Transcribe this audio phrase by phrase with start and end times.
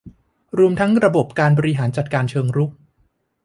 [0.57, 2.71] รวมทั้งระบบการบริหารจัดการเชิงรุก